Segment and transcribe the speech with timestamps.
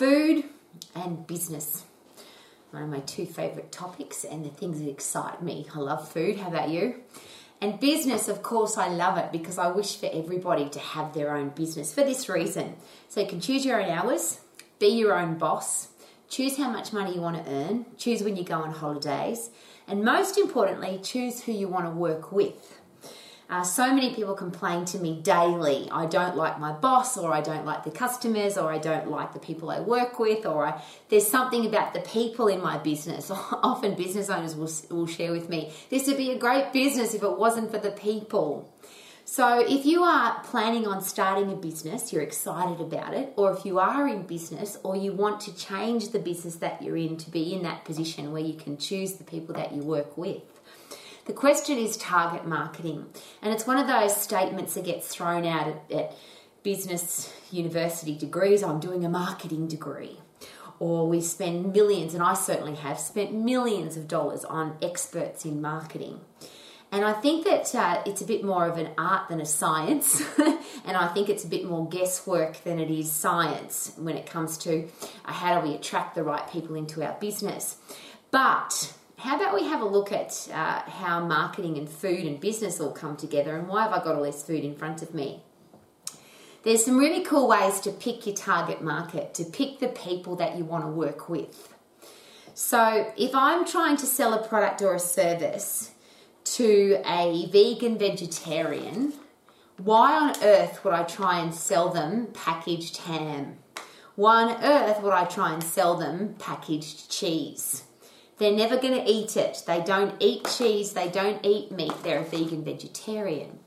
[0.00, 0.44] food
[0.94, 1.84] and business.
[2.70, 5.66] One of my two favourite topics and the things that excite me.
[5.74, 6.38] I love food.
[6.38, 7.02] How about you?
[7.60, 11.36] And business, of course, I love it because I wish for everybody to have their
[11.36, 12.76] own business for this reason.
[13.10, 14.40] So you can choose your own hours,
[14.78, 15.88] be your own boss,
[16.30, 19.50] choose how much money you want to earn, choose when you go on holidays,
[19.86, 22.79] and most importantly, choose who you want to work with.
[23.50, 27.40] Uh, so many people complain to me daily I don't like my boss, or I
[27.40, 30.80] don't like the customers, or I don't like the people I work with, or I,
[31.08, 33.28] there's something about the people in my business.
[33.32, 37.24] Often business owners will, will share with me this would be a great business if
[37.24, 38.72] it wasn't for the people.
[39.24, 43.64] So, if you are planning on starting a business, you're excited about it, or if
[43.64, 47.30] you are in business or you want to change the business that you're in to
[47.30, 50.42] be in that position where you can choose the people that you work with,
[51.30, 53.06] the question is target marketing.
[53.40, 56.16] And it's one of those statements that gets thrown out at, at
[56.64, 58.64] business university degrees.
[58.64, 60.18] I'm doing a marketing degree.
[60.80, 65.62] Or we spend millions, and I certainly have spent millions of dollars on experts in
[65.62, 66.18] marketing.
[66.90, 70.20] And I think that uh, it's a bit more of an art than a science.
[70.84, 74.58] and I think it's a bit more guesswork than it is science when it comes
[74.58, 74.88] to
[75.24, 77.76] uh, how do we attract the right people into our business.
[78.32, 82.80] But how about we have a look at uh, how marketing and food and business
[82.80, 85.42] all come together and why have I got all this food in front of me?
[86.62, 90.56] There's some really cool ways to pick your target market, to pick the people that
[90.56, 91.74] you want to work with.
[92.54, 95.92] So, if I'm trying to sell a product or a service
[96.44, 99.14] to a vegan vegetarian,
[99.76, 103.58] why on earth would I try and sell them packaged ham?
[104.14, 107.84] Why on earth would I try and sell them packaged cheese?
[108.40, 109.62] They're never going to eat it.
[109.66, 113.58] They don't eat cheese, they don't eat meat, they're a vegan vegetarian.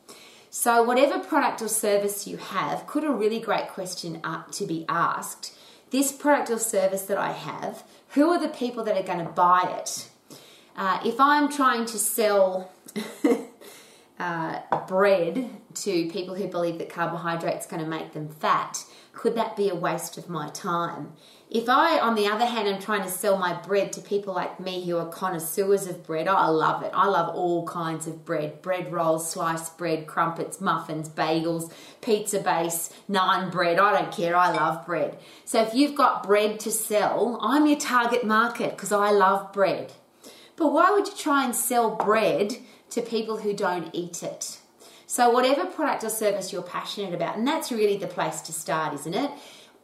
[0.50, 4.20] So, whatever product or service you have, could a really great question
[4.52, 5.56] to be asked
[5.92, 9.32] this product or service that I have, who are the people that are going to
[9.32, 10.10] buy it?
[10.76, 12.72] Uh, if I'm trying to sell
[14.20, 19.56] uh, bread to people who believe that carbohydrates going to make them fat, could that
[19.56, 21.14] be a waste of my time?
[21.50, 24.60] If I, on the other hand, am trying to sell my bread to people like
[24.60, 26.90] me who are connoisseurs of bread, I love it.
[26.96, 31.72] I love all kinds of bread bread rolls, sliced bread, crumpets, muffins, bagels,
[32.02, 33.78] pizza base, naan bread.
[33.78, 34.36] I don't care.
[34.36, 35.20] I love bread.
[35.46, 39.94] So if you've got bread to sell, I'm your target market because I love bread.
[40.56, 42.58] But why would you try and sell bread
[42.90, 44.58] to people who don't eat it?
[45.13, 48.96] So, whatever product or service you're passionate about, and that's really the place to start,
[48.96, 49.29] isn't it?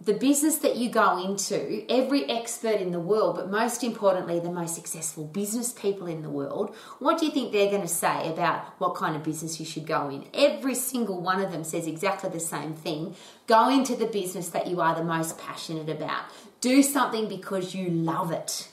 [0.02, 4.50] the business that you go into, every expert in the world, but most importantly, the
[4.50, 8.32] most successful business people in the world, what do you think they're going to say
[8.32, 10.26] about what kind of business you should go in?
[10.34, 13.14] Every single one of them says exactly the same thing.
[13.46, 16.24] Go into the business that you are the most passionate about.
[16.62, 18.70] Do something because you love it.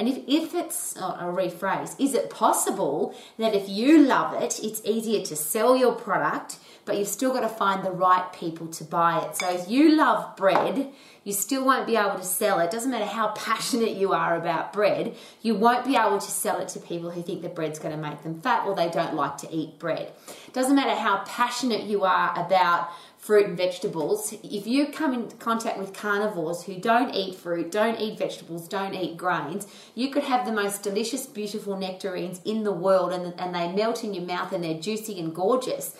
[0.00, 4.80] And if, if it's, oh, rephrase, is it possible that if you love it, it's
[4.82, 6.56] easier to sell your product?
[6.84, 9.36] but you've still got to find the right people to buy it.
[9.36, 10.90] So if you love bread,
[11.22, 12.72] you still won't be able to sell it.
[12.72, 16.68] Doesn't matter how passionate you are about bread, you won't be able to sell it
[16.70, 19.36] to people who think that bread's going to make them fat or they don't like
[19.38, 20.10] to eat bread.
[20.52, 22.88] Doesn't matter how passionate you are about
[23.30, 24.34] fruit and vegetables.
[24.42, 28.92] If you come in contact with carnivores who don't eat fruit, don't eat vegetables, don't
[28.92, 33.54] eat grains, you could have the most delicious, beautiful nectarines in the world and, and
[33.54, 35.94] they melt in your mouth and they're juicy and gorgeous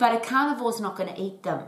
[0.00, 1.64] but a carnivore is not going to eat them.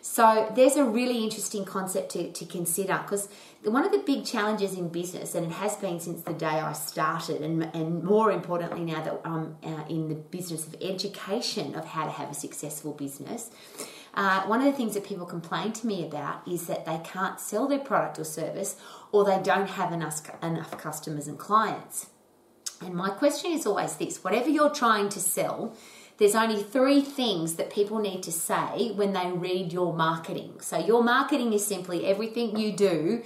[0.00, 3.28] So there's a really interesting concept to, to consider because
[3.62, 6.72] one of the big challenges in business, and it has been since the day I
[6.72, 11.84] started, and, and more importantly now that I'm uh, in the business of education of
[11.84, 13.50] how to have a successful business,
[14.18, 17.38] uh, one of the things that people complain to me about is that they can't
[17.38, 18.74] sell their product or service
[19.12, 22.08] or they don't have enough, enough customers and clients.
[22.84, 25.72] And my question is always this whatever you're trying to sell,
[26.16, 30.54] there's only three things that people need to say when they read your marketing.
[30.62, 33.22] So, your marketing is simply everything you do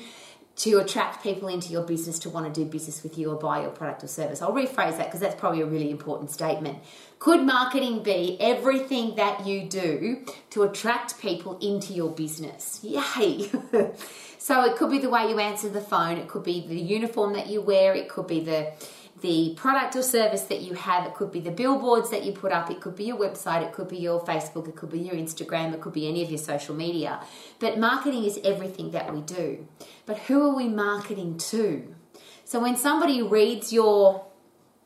[0.54, 3.62] to attract people into your business to want to do business with you or buy
[3.62, 4.42] your product or service.
[4.42, 6.78] I'll rephrase that because that's probably a really important statement.
[7.18, 12.80] Could marketing be everything that you do to attract people into your business?
[12.82, 13.50] Yay!
[14.38, 17.32] so it could be the way you answer the phone, it could be the uniform
[17.32, 18.72] that you wear, it could be the
[19.20, 21.06] the product or service that you have.
[21.06, 23.72] It could be the billboards that you put up, it could be your website, it
[23.72, 26.38] could be your Facebook, it could be your Instagram, it could be any of your
[26.38, 27.20] social media.
[27.58, 29.66] But marketing is everything that we do.
[30.06, 31.94] But who are we marketing to?
[32.44, 34.26] So when somebody reads your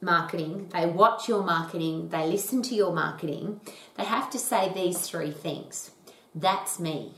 [0.01, 3.61] marketing, they watch your marketing, they listen to your marketing,
[3.97, 5.93] they have to say these three things.
[6.35, 7.15] That's me.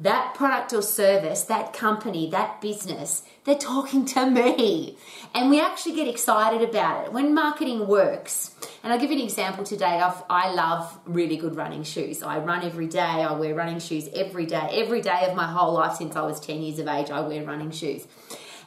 [0.00, 4.96] That product or service, that company, that business, they're talking to me.
[5.34, 7.12] And we actually get excited about it.
[7.12, 10.00] When marketing works, and I'll give you an example today.
[10.00, 12.22] I've, I love really good running shoes.
[12.22, 13.00] I run every day.
[13.00, 14.68] I wear running shoes every day.
[14.72, 17.44] Every day of my whole life since I was 10 years of age, I wear
[17.44, 18.06] running shoes.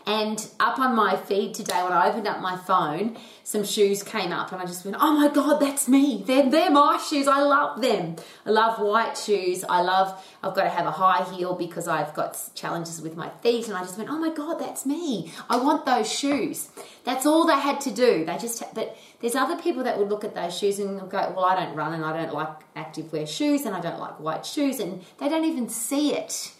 [0.07, 4.31] And up on my feed today, when I opened up my phone, some shoes came
[4.31, 6.23] up, and I just went, "Oh my god, that's me!
[6.25, 7.27] They're they're my shoes.
[7.27, 8.15] I love them.
[8.45, 9.65] I love white shoes.
[9.67, 10.17] I love.
[10.41, 13.75] I've got to have a high heel because I've got challenges with my feet." And
[13.75, 15.33] I just went, "Oh my god, that's me!
[15.49, 16.69] I want those shoes."
[17.03, 18.23] That's all they had to do.
[18.23, 21.43] They just, but there's other people that would look at those shoes and go, "Well,
[21.43, 24.45] I don't run, and I don't like active wear shoes, and I don't like white
[24.45, 26.53] shoes," and they don't even see it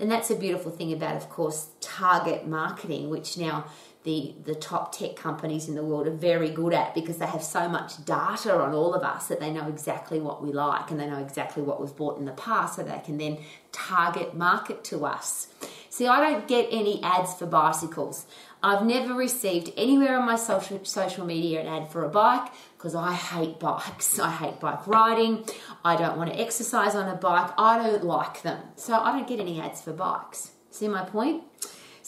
[0.00, 1.68] and that's a beautiful thing about, of course,
[2.00, 3.64] target marketing, which now
[4.04, 7.42] the the top tech companies in the world are very good at because they have
[7.42, 10.98] so much data on all of us that they know exactly what we like and
[10.98, 13.36] they know exactly what we've bought in the past so they can then
[13.72, 15.48] target market to us.
[15.90, 18.26] See, I don't get any ads for bicycles.
[18.62, 22.94] I've never received anywhere on my social social media an ad for a bike because
[22.94, 24.18] I hate bikes.
[24.18, 25.44] I hate bike riding.
[25.84, 27.50] I don't want to exercise on a bike.
[27.58, 28.62] I don't like them.
[28.76, 30.52] So I don't get any ads for bikes.
[30.70, 31.42] See my point?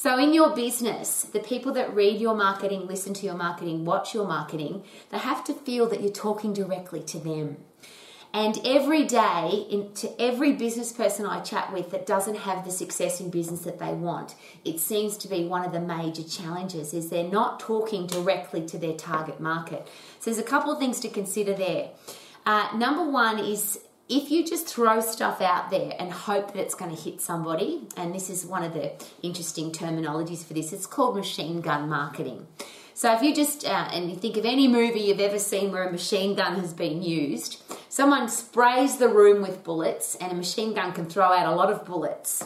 [0.02, 4.12] So, in your business, the people that read your marketing, listen to your marketing, watch
[4.12, 7.58] your marketing, they have to feel that you're talking directly to them.
[8.34, 12.72] And every day, in, to every business person I chat with that doesn't have the
[12.72, 14.34] success in business that they want,
[14.64, 18.78] it seems to be one of the major challenges is they're not talking directly to
[18.78, 19.86] their target market.
[20.18, 21.90] So there's a couple of things to consider there.
[22.44, 23.78] Uh, number one is
[24.12, 27.88] if you just throw stuff out there and hope that it's going to hit somebody,
[27.96, 28.92] and this is one of the
[29.22, 32.46] interesting terminologies for this, it's called machine gun marketing.
[32.92, 35.88] So if you just uh, and you think of any movie you've ever seen where
[35.88, 40.74] a machine gun has been used, someone sprays the room with bullets, and a machine
[40.74, 42.44] gun can throw out a lot of bullets.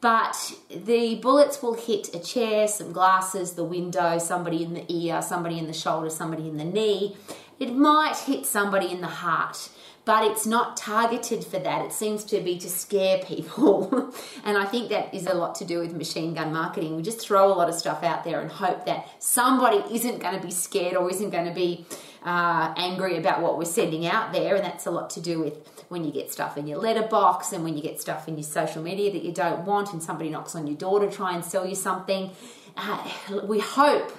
[0.00, 5.20] But the bullets will hit a chair, some glasses, the window, somebody in the ear,
[5.20, 7.16] somebody in the shoulder, somebody in the knee.
[7.60, 9.68] It might hit somebody in the heart
[10.04, 11.84] but it's not targeted for that.
[11.84, 14.12] It seems to be to scare people.
[14.44, 16.96] and I think that is a lot to do with machine gun marketing.
[16.96, 20.38] We just throw a lot of stuff out there and hope that somebody isn't going
[20.38, 21.86] to be scared or isn't going to be
[22.24, 24.56] uh, angry about what we're sending out there.
[24.56, 25.54] And that's a lot to do with
[25.88, 28.82] when you get stuff in your letterbox and when you get stuff in your social
[28.82, 31.66] media that you don't want and somebody knocks on your door to try and sell
[31.66, 32.30] you something.
[32.76, 33.08] Uh,
[33.44, 34.12] we hope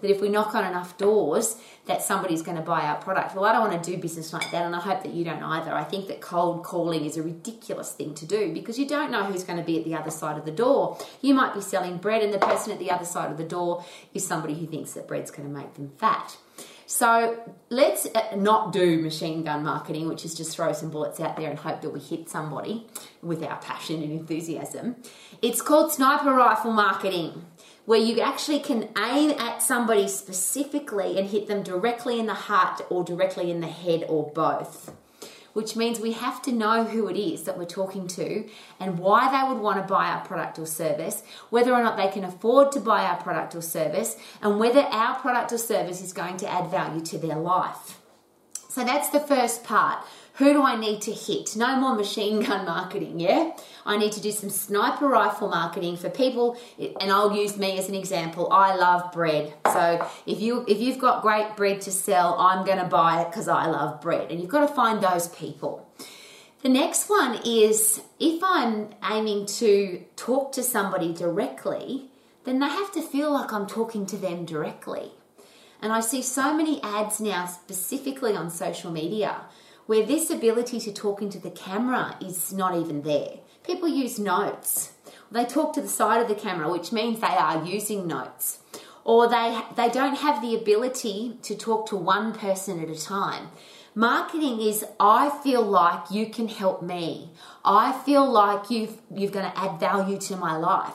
[0.00, 1.56] that if we knock on enough doors,
[1.86, 3.34] that somebody's going to buy our product.
[3.34, 5.42] Well, I don't want to do business like that, and I hope that you don't
[5.42, 5.72] either.
[5.72, 9.24] I think that cold calling is a ridiculous thing to do because you don't know
[9.24, 10.98] who's going to be at the other side of the door.
[11.22, 13.84] You might be selling bread, and the person at the other side of the door
[14.14, 16.36] is somebody who thinks that bread's going to make them fat.
[16.88, 17.36] So
[17.68, 21.50] let's uh, not do machine gun marketing, which is just throw some bullets out there
[21.50, 22.86] and hope that we hit somebody
[23.22, 24.96] with our passion and enthusiasm.
[25.42, 27.44] It's called sniper rifle marketing
[27.86, 32.82] where you actually can aim at somebody specifically and hit them directly in the heart
[32.90, 34.92] or directly in the head or both.
[35.52, 38.46] Which means we have to know who it is that we're talking to
[38.78, 42.08] and why they would want to buy our product or service, whether or not they
[42.08, 46.12] can afford to buy our product or service, and whether our product or service is
[46.12, 48.00] going to add value to their life.
[48.68, 50.04] So that's the first part.
[50.34, 51.56] Who do I need to hit?
[51.56, 53.52] No more machine gun marketing, yeah?
[53.86, 57.88] I need to do some sniper rifle marketing for people and I'll use me as
[57.88, 58.52] an example.
[58.52, 59.54] I love bread.
[59.72, 63.32] So if you if you've got great bread to sell, I'm going to buy it
[63.32, 64.30] cuz I love bread.
[64.30, 65.86] And you've got to find those people.
[66.62, 72.10] The next one is if I'm aiming to talk to somebody directly,
[72.44, 75.12] then they have to feel like I'm talking to them directly.
[75.80, 79.42] And I see so many ads now, specifically on social media,
[79.86, 83.38] where this ability to talk into the camera is not even there.
[83.66, 84.92] People use notes.
[85.30, 88.60] They talk to the side of the camera, which means they are using notes.
[89.04, 93.48] Or they, they don't have the ability to talk to one person at a time.
[93.94, 97.30] Marketing is I feel like you can help me.
[97.64, 100.94] I feel like you've, you're going to add value to my life.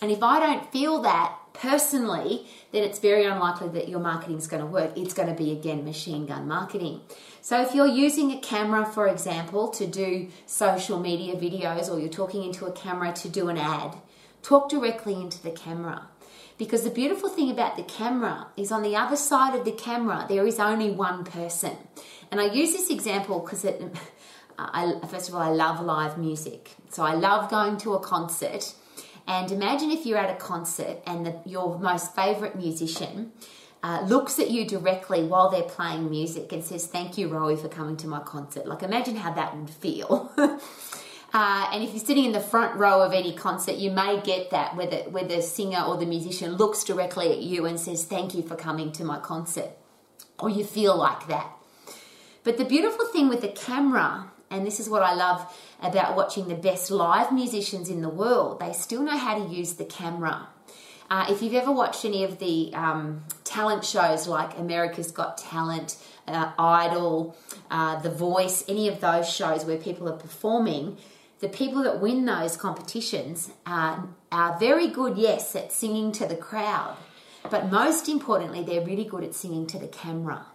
[0.00, 4.46] And if I don't feel that personally, then it's very unlikely that your marketing is
[4.46, 4.96] going to work.
[4.96, 7.00] It's going to be, again, machine gun marketing.
[7.42, 12.08] So if you're using a camera, for example, to do social media videos or you're
[12.08, 13.96] talking into a camera to do an ad,
[14.42, 16.08] talk directly into the camera.
[16.58, 20.26] Because the beautiful thing about the camera is on the other side of the camera,
[20.28, 21.76] there is only one person.
[22.30, 23.82] And I use this example because it,
[24.58, 26.70] I, first of all, I love live music.
[26.90, 28.74] So I love going to a concert.
[29.28, 33.32] And imagine if you're at a concert and the, your most favorite musician
[33.82, 37.68] uh, looks at you directly while they're playing music and says, Thank you, Rowie, for
[37.68, 38.66] coming to my concert.
[38.66, 40.32] Like, imagine how that would feel.
[41.30, 44.50] Uh, and if you're sitting in the front row of any concert, you may get
[44.50, 48.04] that where the, where the singer or the musician looks directly at you and says,
[48.06, 49.72] Thank you for coming to my concert.
[50.38, 51.52] Or you feel like that.
[52.44, 56.48] But the beautiful thing with the camera, and this is what I love about watching
[56.48, 60.48] the best live musicians in the world, they still know how to use the camera.
[61.10, 65.96] Uh, if you've ever watched any of the um, talent shows like America's Got Talent,
[66.26, 67.36] uh, Idol,
[67.70, 70.98] uh, The Voice, any of those shows where people are performing,
[71.40, 76.36] the people that win those competitions are, are very good, yes, at singing to the
[76.36, 76.96] crowd,
[77.48, 80.46] but most importantly, they're really good at singing to the camera.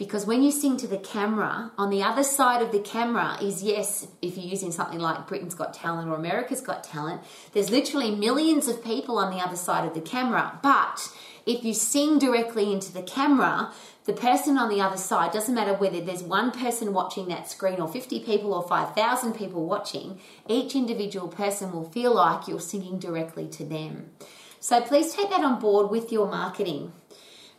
[0.00, 3.62] Because when you sing to the camera, on the other side of the camera is
[3.62, 7.20] yes, if you're using something like Britain's Got Talent or America's Got Talent,
[7.52, 10.58] there's literally millions of people on the other side of the camera.
[10.62, 11.12] But
[11.44, 13.74] if you sing directly into the camera,
[14.06, 17.78] the person on the other side, doesn't matter whether there's one person watching that screen
[17.78, 22.98] or 50 people or 5,000 people watching, each individual person will feel like you're singing
[22.98, 24.12] directly to them.
[24.60, 26.94] So please take that on board with your marketing.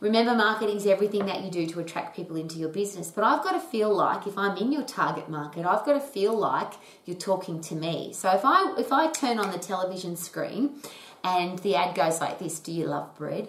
[0.02, 3.12] Remember, marketing is everything that you do to attract people into your business.
[3.12, 6.00] But I've got to feel like if I'm in your target market, I've got to
[6.00, 6.72] feel like
[7.04, 8.12] you're talking to me.
[8.12, 10.74] So if I if I turn on the television screen
[11.22, 13.46] and the ad goes like this, do you love bread?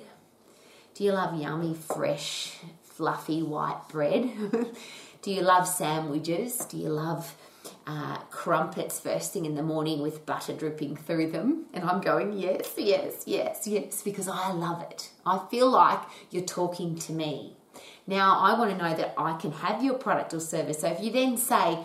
[0.93, 4.31] Do you love yummy, fresh, fluffy white bread?
[5.23, 6.65] Do you love sandwiches?
[6.65, 7.35] Do you love
[7.85, 11.65] uh, crumpets first thing in the morning with butter dripping through them?
[11.73, 15.09] And I'm going, yes, yes, yes, yes, because I love it.
[15.25, 17.57] I feel like you're talking to me.
[18.05, 20.81] Now, I want to know that I can have your product or service.
[20.81, 21.79] So if you then say,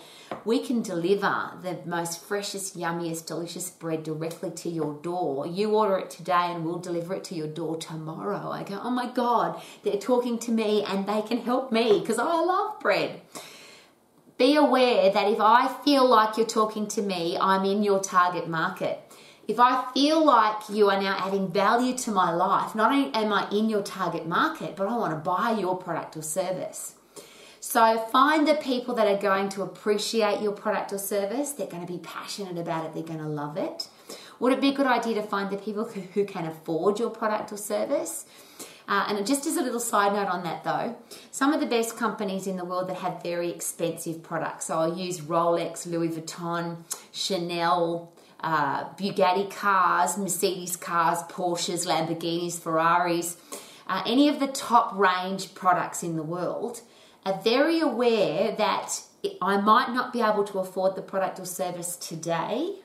[0.45, 5.47] we can deliver the most freshest, yummiest, delicious bread directly to your door.
[5.47, 8.51] You order it today and we'll deliver it to your door tomorrow.
[8.51, 12.19] I go, oh my God, they're talking to me and they can help me because
[12.19, 13.21] I love bread.
[14.39, 18.49] Be aware that if I feel like you're talking to me, I'm in your target
[18.49, 19.01] market.
[19.49, 23.33] If I feel like you are now adding value to my life, not only am
[23.33, 26.95] I in your target market, but I want to buy your product or service.
[27.59, 31.51] So find the people that are going to appreciate your product or service.
[31.51, 32.95] They're going to be passionate about it.
[32.95, 33.89] They're going to love it.
[34.39, 37.51] Would it be a good idea to find the people who can afford your product
[37.51, 38.25] or service?
[38.89, 40.97] Uh, and just as a little side note on that, though,
[41.31, 44.65] some of the best companies in the world that have very expensive products.
[44.67, 46.79] So I'll use Rolex, Louis Vuitton,
[47.13, 53.37] Chanel, uh, Bugatti cars, Mercedes cars, Porsches, Lamborghinis, Ferraris,
[53.89, 56.83] uh, any of the top range products in the world
[57.25, 59.03] are very aware that
[59.43, 62.77] I might not be able to afford the product or service today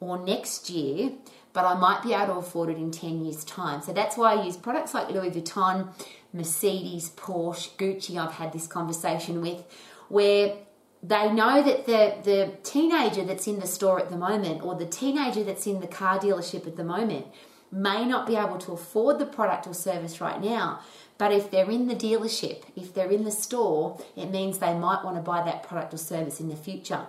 [0.00, 1.12] or next year,
[1.56, 3.80] but I might be able to afford it in 10 years' time.
[3.80, 5.88] So that's why I use products like Louis Vuitton,
[6.34, 8.18] Mercedes, Porsche, Gucci.
[8.18, 9.64] I've had this conversation with
[10.10, 10.54] where
[11.02, 14.84] they know that the, the teenager that's in the store at the moment or the
[14.84, 17.24] teenager that's in the car dealership at the moment
[17.72, 20.80] may not be able to afford the product or service right now.
[21.16, 25.02] But if they're in the dealership, if they're in the store, it means they might
[25.02, 27.06] want to buy that product or service in the future.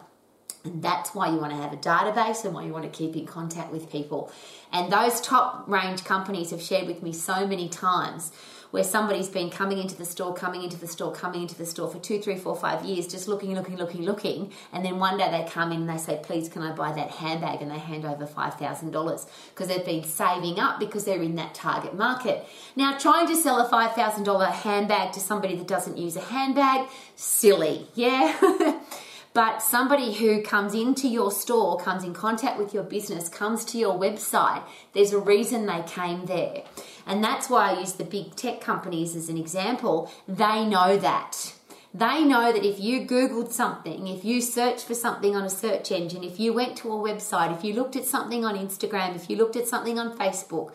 [0.67, 3.15] And that's why you want to have a database and why you want to keep
[3.15, 4.31] in contact with people.
[4.71, 8.31] And those top range companies have shared with me so many times
[8.71, 11.89] where somebody's been coming into the store, coming into the store, coming into the store
[11.89, 14.51] for two, three, four, five years, just looking, looking, looking, looking.
[14.73, 17.11] And then one day they come in and they say, please, can I buy that
[17.11, 17.61] handbag?
[17.61, 21.95] And they hand over $5,000 because they've been saving up because they're in that target
[21.95, 22.45] market.
[22.75, 27.87] Now, trying to sell a $5,000 handbag to somebody that doesn't use a handbag, silly,
[27.93, 28.79] yeah?
[29.37, 33.77] But somebody who comes into your store, comes in contact with your business, comes to
[33.77, 34.63] your website,
[34.93, 36.63] there's a reason they came there.
[37.05, 40.11] And that's why I use the big tech companies as an example.
[40.27, 41.53] They know that.
[41.93, 45.91] They know that if you Googled something, if you searched for something on a search
[45.91, 49.29] engine, if you went to a website, if you looked at something on Instagram, if
[49.29, 50.73] you looked at something on Facebook,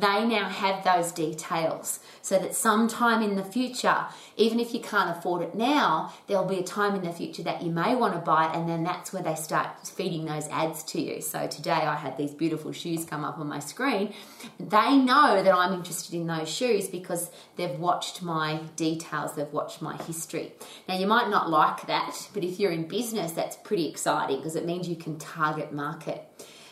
[0.00, 5.16] they now have those details so that sometime in the future, even if you can't
[5.16, 8.20] afford it now, there'll be a time in the future that you may want to
[8.20, 11.20] buy it, and then that's where they start feeding those ads to you.
[11.20, 14.12] So today I had these beautiful shoes come up on my screen.
[14.58, 19.82] They know that I'm interested in those shoes because they've watched my details, they've watched
[19.82, 20.52] my history.
[20.88, 24.56] Now, you might not like that, but if you're in business, that's pretty exciting because
[24.56, 26.24] it means you can target market.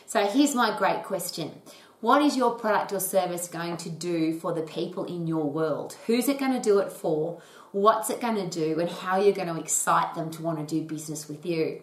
[0.05, 1.51] So here's my great question
[2.01, 5.97] what is your product or service going to do for the people in your world?
[6.07, 7.41] Who's it going to do it for?
[7.71, 8.79] What's it going to do?
[8.79, 11.81] And how you're going to excite them to want to do business with you?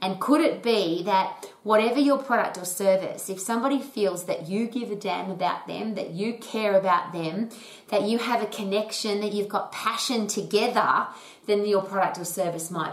[0.00, 4.68] And could it be that whatever your product or service, if somebody feels that you
[4.68, 7.50] give a damn about them, that you care about them,
[7.88, 11.08] that you have a connection, that you've got passion together,
[11.46, 12.92] then your product or service might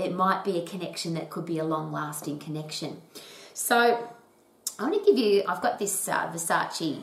[0.00, 3.00] it might be a connection that could be a long lasting connection.
[3.54, 4.08] So
[4.78, 5.42] I want to give you.
[5.48, 7.00] I've got this uh, Versace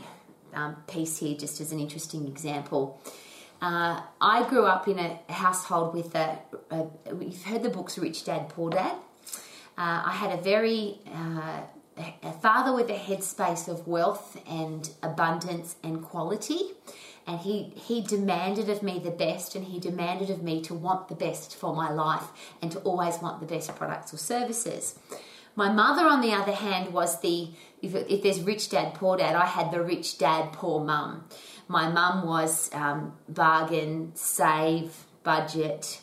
[0.54, 3.02] um, piece here just as an interesting example.
[3.62, 6.38] Uh, I grew up in a household with a,
[6.70, 6.86] a,
[7.20, 8.96] You've heard the books Rich Dad Poor Dad.
[9.76, 11.62] Uh, I had a very uh,
[12.24, 16.60] a father with a headspace of wealth and abundance and quality,
[17.26, 21.08] and he he demanded of me the best, and he demanded of me to want
[21.08, 22.28] the best for my life
[22.62, 25.00] and to always want the best products or services.
[25.56, 27.50] My mother, on the other hand, was the
[27.82, 31.26] if, if there's rich dad, poor dad, I had the rich dad, poor mum.
[31.68, 36.00] My mum was um, bargain, save, budget,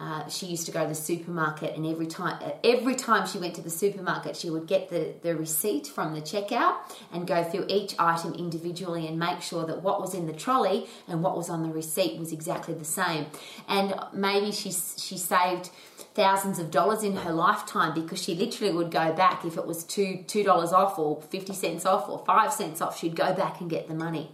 [0.00, 3.54] uh, she used to go to the supermarket, and every time every time she went
[3.56, 6.76] to the supermarket, she would get the, the receipt from the checkout
[7.12, 10.86] and go through each item individually and make sure that what was in the trolley
[11.08, 13.26] and what was on the receipt was exactly the same.
[13.66, 15.70] And maybe she she saved
[16.18, 19.84] thousands of dollars in her lifetime because she literally would go back if it was
[19.84, 23.60] two two dollars off or fifty cents off or five cents off, she'd go back
[23.60, 24.28] and get the money.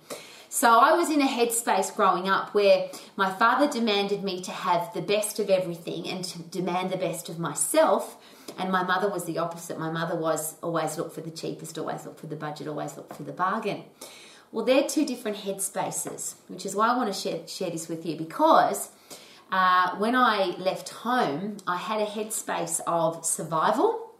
[0.49, 4.95] So I was in a headspace growing up where my father demanded me to have
[4.95, 8.17] the best of everything and to demand the best of myself.
[8.57, 9.79] And my mother was the opposite.
[9.79, 13.13] My mother was always look for the cheapest, always look for the budget, always look
[13.13, 13.83] for the bargain.
[14.53, 18.07] Well, they're two different headspaces, which is why I want to share, share this with
[18.07, 18.91] you because
[19.51, 24.13] uh, when I left home, I had a headspace of survival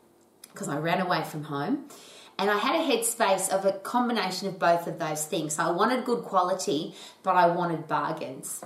[0.53, 1.89] because I ran away from home
[2.39, 5.59] and I had a headspace of a combination of both of those things.
[5.59, 8.63] I wanted good quality, but I wanted bargains.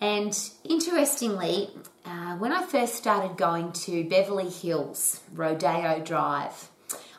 [0.00, 1.70] And interestingly,
[2.04, 6.70] uh, when I first started going to Beverly Hills, Rodeo Drive,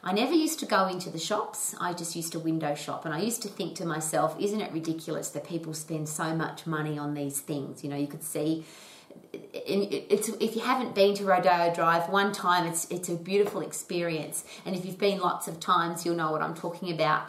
[0.07, 1.75] I never used to go into the shops.
[1.81, 3.03] I just used to window shop.
[3.03, 6.65] And I used to think to myself, isn't it ridiculous that people spend so much
[6.65, 7.83] money on these things?
[7.83, 8.63] You know, you could see
[9.33, 14.45] it's if you haven't been to Rodeo Drive one time, it's it's a beautiful experience.
[14.65, 17.23] And if you've been lots of times, you'll know what I'm talking about.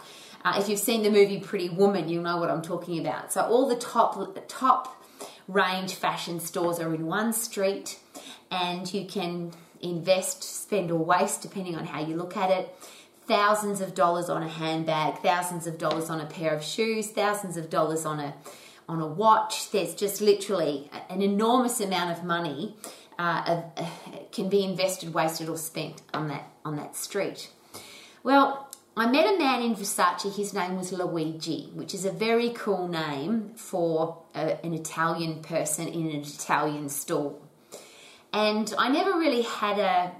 [0.44, 3.32] Uh, if you've seen the movie Pretty Woman, you'll know what I'm talking about.
[3.32, 5.02] So all the top top
[5.48, 7.98] range fashion stores are in one street,
[8.52, 12.74] and you can invest, spend, or waste depending on how you look at it.
[13.26, 17.56] Thousands of dollars on a handbag, thousands of dollars on a pair of shoes, thousands
[17.56, 18.34] of dollars on a
[18.88, 19.70] on a watch.
[19.70, 22.76] There's just literally an enormous amount of money
[23.18, 23.86] uh, uh,
[24.32, 27.50] can be invested, wasted, or spent on that on that street.
[28.22, 30.34] Well, I met a man in Versace.
[30.34, 35.86] His name was Luigi, which is a very cool name for a, an Italian person
[35.86, 37.36] in an Italian store.
[38.32, 40.12] And I never really had a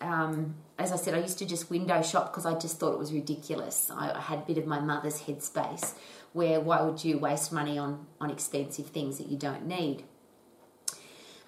[0.00, 2.98] um, as I said, I used to just window shop because I just thought it
[2.98, 3.90] was ridiculous.
[3.90, 5.94] I, I, had a bit of my mother's headspace
[6.32, 10.04] where why would you waste money on, on expensive things that you don't need?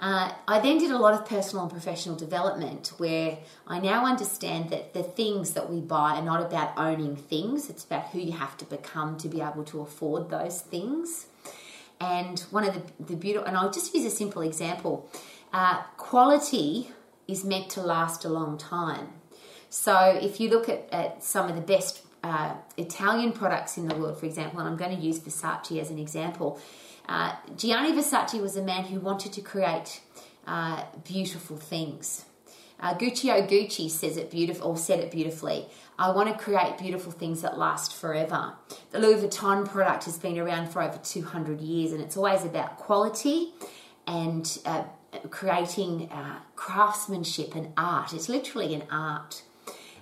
[0.01, 4.71] Uh, I then did a lot of personal and professional development where I now understand
[4.71, 8.33] that the things that we buy are not about owning things, it's about who you
[8.33, 11.27] have to become to be able to afford those things.
[12.01, 15.11] And one of the, the beautiful, and I'll just use a simple example
[15.53, 16.91] uh, quality
[17.27, 19.09] is meant to last a long time.
[19.71, 23.95] So if you look at, at some of the best uh, Italian products in the
[23.95, 26.61] world, for example, and I'm going to use Versace as an example.
[27.09, 30.01] Uh, Gianni Versace was a man who wanted to create
[30.47, 32.25] uh, beautiful things.
[32.81, 35.67] Uh, Gucci says it beautiful, or said it beautifully.
[35.99, 38.55] I want to create beautiful things that last forever.
[38.93, 42.79] The Louis Vuitton product has been around for over 200 years, and it's always about
[42.79, 43.53] quality
[44.07, 44.85] and uh,
[45.31, 48.13] creating uh, craftsmanship and art.
[48.13, 49.43] It's literally an art.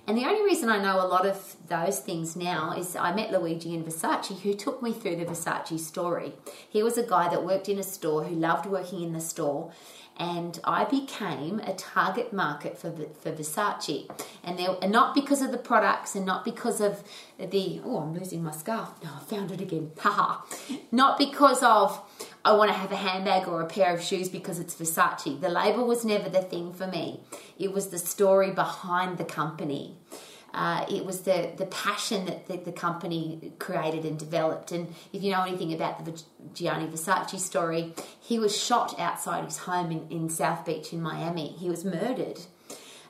[0.07, 3.29] And the only reason I know a lot of those things now is I met
[3.29, 6.31] Luigi in Versace, who took me through the Versace story.
[6.69, 9.73] He was a guy that worked in a store, who loved working in the store,
[10.15, 14.09] and I became a target market for for Versace,
[14.45, 17.03] and there, and not because of the products, and not because of
[17.37, 18.89] the oh, I'm losing my scarf.
[19.03, 19.91] No, I found it again.
[19.99, 20.41] Haha.
[20.91, 22.01] not because of
[22.47, 25.41] I want to have a handbag or a pair of shoes because it's Versace.
[25.41, 27.19] The label was never the thing for me.
[27.59, 29.97] It was the story behind the company.
[30.53, 34.71] Uh, it was the, the passion that the, the, company created and developed.
[34.71, 39.57] And if you know anything about the Gianni Versace story, he was shot outside his
[39.57, 41.49] home in, in South Beach in Miami.
[41.49, 42.39] He was murdered.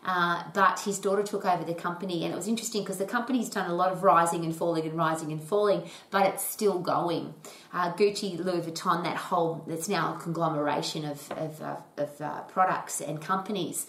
[0.08, 3.50] Uh, but his daughter took over the company, and it was interesting because the company's
[3.50, 7.34] done a lot of rising and falling and rising and falling, but it's still going.
[7.74, 13.02] Uh, Gucci, Louis Vuitton, that whole that's now a conglomeration of of, uh, of products
[13.02, 13.86] and companies.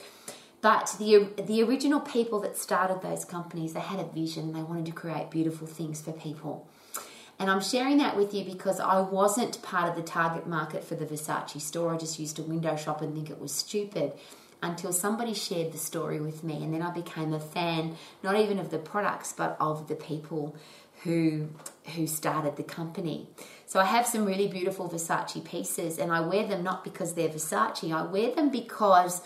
[0.61, 4.53] But the the original people that started those companies, they had a vision.
[4.53, 6.69] They wanted to create beautiful things for people.
[7.39, 10.97] And I'm sharing that with you because I wasn't part of the target market for
[10.97, 11.95] the Versace store.
[11.95, 14.15] I just used to window shop and think it was stupid
[14.63, 16.63] until somebody shared the story with me.
[16.63, 20.57] And then I became a fan, not even of the products, but of the people
[21.05, 21.49] who
[21.95, 23.29] who started the company.
[23.67, 27.29] So I have some really beautiful Versace pieces and I wear them not because they're
[27.29, 27.93] Versace.
[27.93, 29.23] I wear them because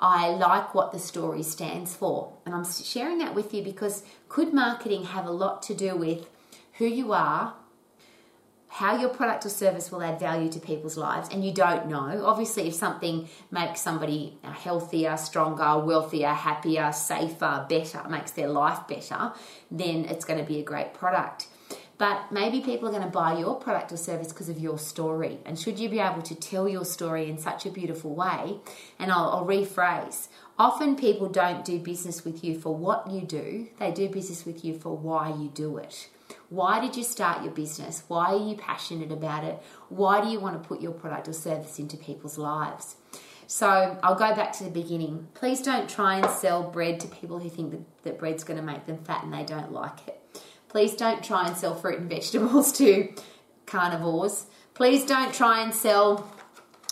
[0.00, 2.32] I like what the story stands for.
[2.46, 6.28] And I'm sharing that with you because could marketing have a lot to do with
[6.74, 7.54] who you are,
[8.72, 12.22] how your product or service will add value to people's lives, and you don't know.
[12.24, 19.32] Obviously, if something makes somebody healthier, stronger, wealthier, happier, safer, better, makes their life better,
[19.72, 21.48] then it's going to be a great product.
[21.98, 25.40] But maybe people are going to buy your product or service because of your story.
[25.44, 28.60] And should you be able to tell your story in such a beautiful way,
[29.00, 30.28] and I'll, I'll rephrase
[30.60, 34.64] often people don't do business with you for what you do, they do business with
[34.64, 36.08] you for why you do it.
[36.50, 38.02] Why did you start your business?
[38.08, 39.62] Why are you passionate about it?
[39.88, 42.96] Why do you want to put your product or service into people's lives?
[43.46, 45.28] So I'll go back to the beginning.
[45.34, 48.64] Please don't try and sell bread to people who think that, that bread's going to
[48.64, 50.20] make them fat and they don't like it.
[50.68, 53.14] Please don't try and sell fruit and vegetables to
[53.66, 54.46] carnivores.
[54.74, 56.30] Please don't try and sell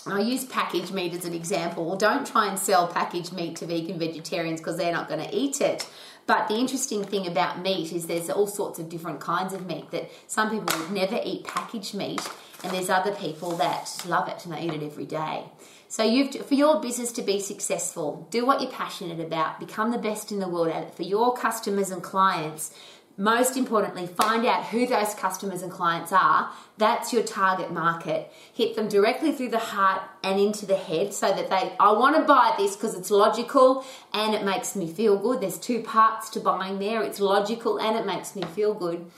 [0.07, 1.95] I'll use packaged meat as an example.
[1.97, 5.61] Don't try and sell packaged meat to vegan vegetarians because they're not going to eat
[5.61, 5.87] it.
[6.29, 9.91] But the interesting thing about meat is there's all sorts of different kinds of meat
[9.93, 12.21] that some people would never eat packaged meat,
[12.63, 15.45] and there's other people that love it and they eat it every day.
[15.89, 19.97] So you've for your business to be successful, do what you're passionate about, become the
[19.97, 22.75] best in the world at it for your customers and clients
[23.19, 26.53] most importantly, find out who those customers and clients are.
[26.79, 28.33] That's your target market.
[28.55, 32.15] Hit them directly through the heart and into the head so that they, I want
[32.15, 35.41] to buy this because it's logical and it makes me feel good.
[35.41, 39.11] There's two parts to buying there it's logical and it makes me feel good.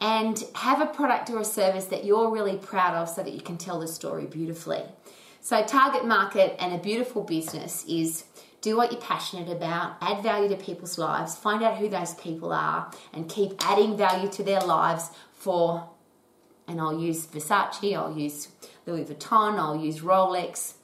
[0.00, 3.40] And have a product or a service that you're really proud of so that you
[3.40, 4.82] can tell the story beautifully.
[5.40, 8.24] So, target market and a beautiful business is
[8.60, 12.52] do what you're passionate about, add value to people's lives, find out who those people
[12.52, 15.88] are, and keep adding value to their lives for,
[16.66, 18.48] and I'll use Versace, I'll use
[18.86, 20.74] Louis Vuitton, I'll use Rolex,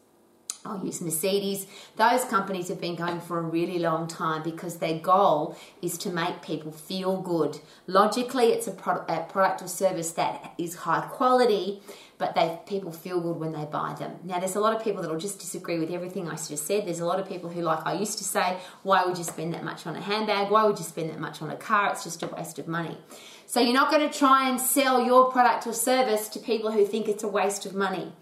[0.65, 1.67] I'll use Mercedes.
[1.97, 6.11] Those companies have been going for a really long time because their goal is to
[6.11, 7.59] make people feel good.
[7.89, 11.83] Logically, it's a product, a product or service that is high quality
[12.23, 14.13] but they people feel good when they buy them.
[14.23, 16.87] Now, there's a lot of people that will just disagree with everything I just said.
[16.87, 19.55] There's a lot of people who, like I used to say, why would you spend
[19.55, 20.49] that much on a handbag?
[20.49, 21.91] Why would you spend that much on a car?
[21.91, 22.97] It's just a waste of money.
[23.47, 26.87] So you're not going to try and sell your product or service to people who
[26.87, 28.13] think it's a waste of money.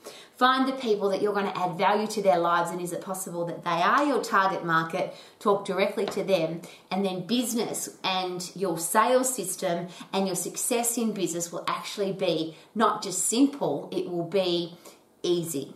[0.41, 3.03] Find the people that you're going to add value to their lives, and is it
[3.03, 5.15] possible that they are your target market?
[5.39, 11.13] Talk directly to them, and then business and your sales system and your success in
[11.13, 14.79] business will actually be not just simple, it will be
[15.23, 15.75] easy.